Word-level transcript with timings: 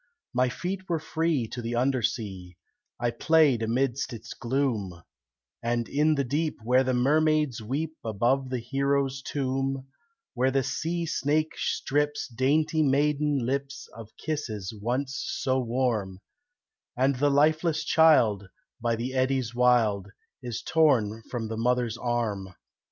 My 0.33 0.49
feet 0.49 0.89
were 0.89 0.97
free 0.97 1.47
to 1.49 1.61
the 1.61 1.75
undersea; 1.75 2.57
I 2.99 3.11
played 3.11 3.61
amidst 3.61 4.13
its 4.13 4.33
gloom, 4.33 5.03
And 5.61 5.87
in 5.87 6.15
the 6.15 6.23
deep 6.23 6.57
where 6.63 6.83
the 6.83 6.95
mermaids 6.95 7.61
weep 7.61 7.95
Above 8.03 8.49
the 8.49 8.57
hero's 8.57 9.21
tomb, 9.21 9.85
Where 10.33 10.49
the 10.49 10.63
sea 10.63 11.05
snake 11.05 11.55
strips 11.55 12.27
dainty 12.27 12.81
maiden 12.81 13.45
lips 13.45 13.87
Of 13.95 14.17
kisses 14.17 14.73
once 14.73 15.15
so 15.23 15.59
warm, 15.59 16.21
And 16.97 17.17
the 17.17 17.29
lifeless 17.29 17.83
child, 17.83 18.49
by 18.81 18.95
the 18.95 19.13
eddies 19.13 19.53
wild, 19.53 20.07
Is 20.41 20.63
torn 20.63 21.21
from 21.29 21.47
the 21.47 21.57
mother's 21.57 21.99
arm. 21.99 22.55